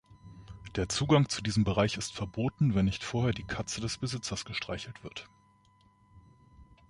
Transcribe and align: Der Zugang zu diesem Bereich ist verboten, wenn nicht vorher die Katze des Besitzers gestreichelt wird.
Der 0.77 0.89
Zugang 0.89 1.29
zu 1.29 1.43
diesem 1.43 1.63
Bereich 1.63 1.95
ist 1.95 2.11
verboten, 2.15 2.73
wenn 2.73 2.85
nicht 2.85 3.03
vorher 3.03 3.33
die 3.33 3.43
Katze 3.43 3.81
des 3.81 3.99
Besitzers 3.99 4.45
gestreichelt 4.45 5.03
wird. 5.03 5.29